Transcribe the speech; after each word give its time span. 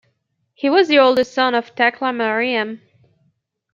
He 0.55 0.67
was 0.67 0.87
the 0.87 0.97
older 0.97 1.23
son 1.23 1.53
of 1.53 1.75
Takla 1.75 2.11
Maryam. 2.11 2.81